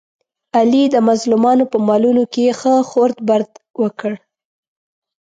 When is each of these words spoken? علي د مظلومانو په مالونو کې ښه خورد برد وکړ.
علي 0.57 0.83
د 0.93 0.95
مظلومانو 1.09 1.63
په 1.71 1.77
مالونو 1.87 2.23
کې 2.33 2.45
ښه 2.59 2.73
خورد 2.89 3.17
برد 3.29 3.51
وکړ. 3.81 4.13